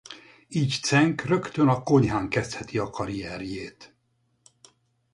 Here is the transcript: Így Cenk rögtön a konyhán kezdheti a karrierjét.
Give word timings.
Így 0.47 0.79
Cenk 0.81 1.21
rögtön 1.21 1.67
a 1.67 1.83
konyhán 1.83 2.29
kezdheti 2.29 2.77
a 2.77 2.89
karrierjét. 2.89 3.95